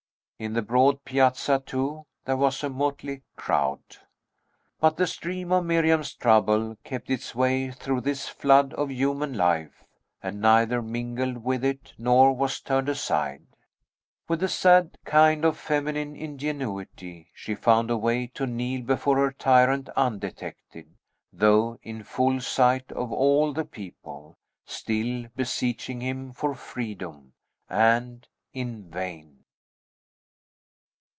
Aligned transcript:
In 0.43 0.53
the 0.53 0.63
broad 0.63 1.05
piazza, 1.05 1.61
too, 1.63 2.07
there 2.25 2.35
was 2.35 2.63
a 2.63 2.69
motley 2.71 3.21
crowd. 3.35 3.83
But 4.79 4.97
the 4.97 5.05
stream 5.05 5.51
of 5.51 5.65
Miriam's 5.65 6.15
trouble 6.15 6.79
kept 6.83 7.11
its 7.11 7.35
way 7.35 7.69
through 7.69 8.01
this 8.01 8.27
flood 8.27 8.73
of 8.73 8.89
human 8.89 9.35
life, 9.35 9.83
and 10.19 10.41
neither 10.41 10.81
mingled 10.81 11.43
with 11.43 11.63
it 11.63 11.93
nor 11.95 12.33
was 12.33 12.59
turned 12.59 12.89
aside. 12.89 13.45
With 14.27 14.41
a 14.41 14.47
sad 14.49 14.97
kind 15.05 15.45
of 15.45 15.59
feminine 15.59 16.15
ingenuity, 16.15 17.27
she 17.35 17.53
found 17.53 17.91
a 17.91 17.97
way 17.97 18.25
to 18.33 18.47
kneel 18.47 18.81
before 18.81 19.17
her 19.17 19.31
tyrant 19.31 19.89
undetected, 19.89 20.87
though 21.31 21.77
in 21.83 22.01
full 22.01 22.39
sight 22.41 22.91
of 22.93 23.11
all 23.11 23.53
the 23.53 23.63
people, 23.63 24.39
still 24.65 25.27
beseeching 25.35 26.01
him 26.01 26.31
for 26.31 26.55
freedom, 26.55 27.33
and 27.69 28.27
in 28.53 28.89
vain. 28.89 29.37